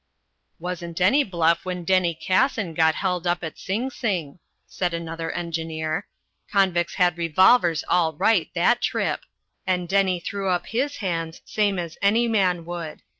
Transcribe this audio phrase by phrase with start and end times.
[0.57, 6.07] "Wasn't any bluff when Denny Cassin got held up at Sing Sing," said another engineer.
[6.49, 9.21] "Convicts had revolvers all right that trip,
[9.67, 13.03] and Denny threw up his hands same as any man would.